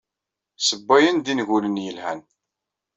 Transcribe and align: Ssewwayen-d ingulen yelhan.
Ssewwayen-d 0.59 1.27
ingulen 1.33 1.81
yelhan. 1.85 2.19